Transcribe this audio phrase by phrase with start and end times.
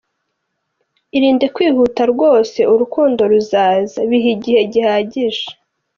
[1.17, 5.45] Irinde kwihuta rwose urukundo ruzaza, bihe igihe gihagije.